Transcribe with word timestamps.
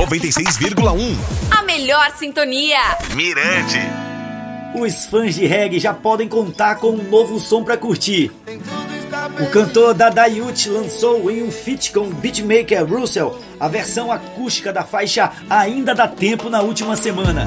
96,1. 0.00 1.14
A 1.50 1.62
melhor 1.62 2.10
sintonia. 2.16 2.78
Mirante. 3.14 3.78
Os 4.74 5.04
fãs 5.04 5.34
de 5.34 5.46
reggae 5.46 5.78
já 5.78 5.92
podem 5.92 6.26
contar 6.26 6.76
com 6.76 6.92
um 6.92 7.02
novo 7.02 7.38
som 7.38 7.62
para 7.62 7.76
curtir. 7.76 8.32
O 9.38 9.50
cantor 9.50 9.92
Dada 9.92 10.26
Yuti 10.26 10.70
lançou 10.70 11.30
em 11.30 11.42
um 11.42 11.50
feat 11.50 11.92
com 11.92 12.00
o 12.00 12.14
beatmaker 12.14 12.86
Russell 12.86 13.38
a 13.58 13.68
versão 13.68 14.10
acústica 14.10 14.72
da 14.72 14.82
faixa 14.82 15.32
Ainda 15.50 15.94
Dá 15.94 16.08
Tempo 16.08 16.48
na 16.48 16.62
última 16.62 16.96
semana. 16.96 17.46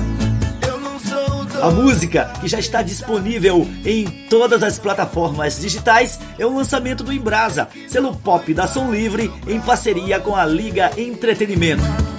A 1.59 1.71
música, 1.71 2.31
que 2.39 2.47
já 2.47 2.59
está 2.59 2.83
disponível 2.83 3.67
em 3.83 4.05
todas 4.29 4.61
as 4.61 4.77
plataformas 4.77 5.59
digitais, 5.59 6.20
é 6.38 6.45
o 6.45 6.55
lançamento 6.55 7.04
do 7.04 7.11
Embrasa, 7.11 7.67
selo 7.88 8.15
pop 8.15 8.54
da 8.54 8.67
Som 8.67 8.91
Livre, 8.91 9.31
em 9.47 9.59
parceria 9.59 10.20
com 10.20 10.35
a 10.35 10.45
Liga 10.45 10.91
Entretenimento. 10.97 12.12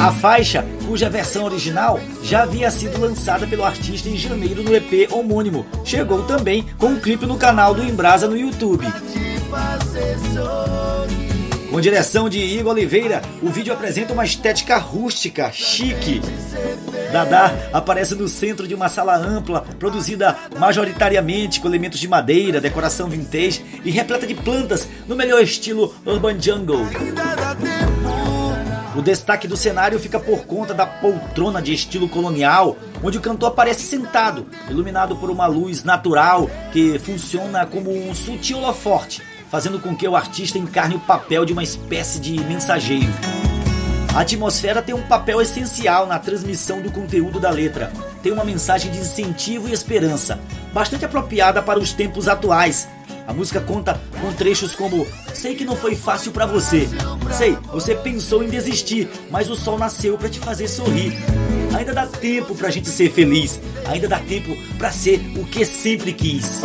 A 0.00 0.10
faixa, 0.10 0.64
cuja 0.86 1.08
versão 1.08 1.44
original 1.44 2.00
já 2.22 2.42
havia 2.42 2.70
sido 2.70 3.00
lançada 3.00 3.46
pelo 3.46 3.64
artista 3.64 4.08
em 4.08 4.16
janeiro 4.16 4.62
no 4.62 4.74
EP 4.74 5.10
homônimo, 5.12 5.64
chegou 5.84 6.24
também 6.24 6.66
com 6.76 6.88
um 6.88 7.00
clipe 7.00 7.24
no 7.24 7.38
canal 7.38 7.72
do 7.72 7.84
Embrasa 7.84 8.26
no 8.26 8.36
YouTube. 8.36 8.84
Com 11.70 11.80
direção 11.80 12.28
de 12.28 12.38
Igor 12.38 12.72
Oliveira, 12.72 13.22
o 13.40 13.48
vídeo 13.48 13.72
apresenta 13.72 14.12
uma 14.12 14.24
estética 14.24 14.76
rústica, 14.76 15.50
chique. 15.52 16.20
Dada 17.10 17.70
aparece 17.72 18.14
no 18.14 18.28
centro 18.28 18.68
de 18.68 18.74
uma 18.74 18.88
sala 18.88 19.16
ampla, 19.16 19.64
produzida 19.78 20.36
majoritariamente 20.58 21.60
com 21.60 21.68
elementos 21.68 21.98
de 21.98 22.08
madeira, 22.08 22.60
decoração 22.60 23.08
vintage 23.08 23.64
e 23.84 23.90
repleta 23.90 24.26
de 24.26 24.34
plantas 24.34 24.86
no 25.06 25.16
melhor 25.16 25.42
estilo 25.42 25.94
Urban 26.04 26.40
Jungle. 26.40 26.86
O 28.94 29.00
destaque 29.00 29.48
do 29.48 29.56
cenário 29.56 29.98
fica 29.98 30.20
por 30.20 30.44
conta 30.44 30.74
da 30.74 30.84
poltrona 30.84 31.62
de 31.62 31.72
estilo 31.72 32.08
colonial, 32.08 32.76
onde 33.02 33.16
o 33.16 33.22
cantor 33.22 33.48
aparece 33.48 33.84
sentado, 33.84 34.46
iluminado 34.68 35.16
por 35.16 35.30
uma 35.30 35.46
luz 35.46 35.82
natural 35.82 36.50
que 36.72 36.98
funciona 36.98 37.64
como 37.64 37.90
um 37.90 38.14
sutil 38.14 38.58
holoforte, 38.58 39.22
fazendo 39.50 39.80
com 39.80 39.96
que 39.96 40.06
o 40.06 40.14
artista 40.14 40.58
encarne 40.58 40.96
o 40.96 41.00
papel 41.00 41.46
de 41.46 41.54
uma 41.54 41.62
espécie 41.62 42.20
de 42.20 42.38
mensageiro. 42.44 43.12
A 44.14 44.20
atmosfera 44.20 44.82
tem 44.82 44.94
um 44.94 45.00
papel 45.00 45.40
essencial 45.40 46.06
na 46.06 46.18
transmissão 46.18 46.82
do 46.82 46.92
conteúdo 46.92 47.40
da 47.40 47.48
letra. 47.48 47.90
Tem 48.22 48.30
uma 48.30 48.44
mensagem 48.44 48.92
de 48.92 48.98
incentivo 48.98 49.70
e 49.70 49.72
esperança, 49.72 50.38
bastante 50.70 51.02
apropriada 51.02 51.62
para 51.62 51.78
os 51.78 51.94
tempos 51.94 52.28
atuais, 52.28 52.86
a 53.26 53.32
música 53.32 53.60
conta 53.60 54.00
com 54.20 54.32
trechos 54.32 54.74
como 54.74 55.06
Sei 55.32 55.54
que 55.54 55.64
não 55.64 55.74
foi 55.74 55.96
fácil 55.96 56.30
para 56.30 56.46
você. 56.46 56.88
Sei, 57.32 57.56
você 57.72 57.94
pensou 57.94 58.44
em 58.44 58.48
desistir, 58.48 59.08
mas 59.30 59.50
o 59.50 59.56
sol 59.56 59.78
nasceu 59.78 60.16
para 60.16 60.28
te 60.28 60.38
fazer 60.38 60.68
sorrir. 60.68 61.14
Ainda 61.76 61.92
dá 61.92 62.06
tempo 62.06 62.54
pra 62.54 62.70
gente 62.70 62.88
ser 62.88 63.10
feliz. 63.10 63.60
Ainda 63.86 64.06
dá 64.06 64.20
tempo 64.20 64.56
para 64.78 64.92
ser 64.92 65.20
o 65.36 65.44
que 65.44 65.64
sempre 65.64 66.12
quis. 66.12 66.60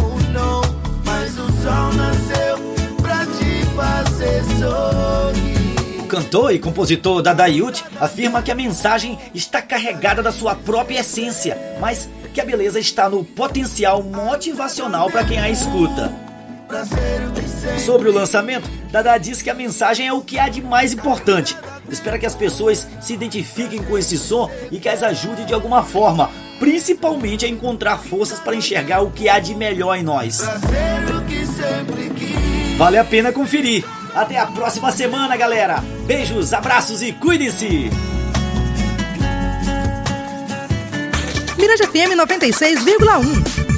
Mas 1.05 1.31
o 1.33 1.47
sol 1.63 1.93
nasceu 1.93 2.57
pra 3.01 3.25
te 3.25 3.65
fazer 3.75 4.43
sorrir. 4.59 6.07
Cantor 6.07 6.53
e 6.53 6.59
compositor 6.59 7.21
Dadayut 7.21 7.83
afirma 7.99 8.41
que 8.41 8.51
a 8.51 8.55
mensagem 8.55 9.17
está 9.33 9.61
carregada 9.61 10.21
da 10.21 10.31
sua 10.31 10.55
própria 10.55 10.99
essência, 10.99 11.57
mas 11.81 12.09
que 12.33 12.39
a 12.39 12.45
beleza 12.45 12.79
está 12.79 13.09
no 13.09 13.23
potencial 13.23 14.03
motivacional 14.03 15.09
para 15.09 15.25
quem 15.25 15.39
a 15.39 15.49
escuta. 15.49 16.26
Sobre 17.83 18.09
o 18.09 18.13
lançamento, 18.13 18.69
Dada 18.91 19.17
diz 19.17 19.41
que 19.41 19.49
a 19.49 19.53
mensagem 19.53 20.07
é 20.07 20.13
o 20.13 20.21
que 20.21 20.37
há 20.37 20.49
de 20.49 20.61
mais 20.61 20.93
importante. 20.93 21.55
Espera 21.89 22.19
que 22.19 22.25
as 22.25 22.35
pessoas 22.35 22.87
se 23.01 23.13
identifiquem 23.13 23.81
com 23.81 23.97
esse 23.97 24.17
som 24.17 24.49
e 24.71 24.79
que 24.79 24.89
as 24.89 25.03
ajude 25.03 25.45
de 25.45 25.53
alguma 25.53 25.83
forma, 25.83 26.29
principalmente 26.59 27.45
a 27.45 27.49
encontrar 27.49 27.97
forças 27.97 28.39
para 28.39 28.55
enxergar 28.55 29.01
o 29.01 29.11
que 29.11 29.29
há 29.29 29.39
de 29.39 29.55
melhor 29.55 29.95
em 29.95 30.03
nós. 30.03 30.41
Vale 32.77 32.97
a 32.97 33.03
pena 33.03 33.31
conferir. 33.31 33.85
Até 34.13 34.37
a 34.37 34.47
próxima 34.47 34.91
semana, 34.91 35.37
galera. 35.37 35.83
Beijos, 36.05 36.53
abraços 36.53 37.01
e 37.01 37.13
cuidem-se. 37.13 37.89
Mirante 41.57 41.87
FM 41.87 42.15
96,1 42.15 43.66